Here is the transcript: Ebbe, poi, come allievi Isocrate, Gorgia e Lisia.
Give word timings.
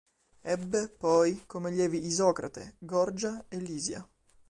Ebbe, 0.41 0.89
poi, 0.89 1.43
come 1.45 1.69
allievi 1.69 2.03
Isocrate, 2.07 2.73
Gorgia 2.79 3.45
e 3.47 3.59
Lisia. 3.59 4.09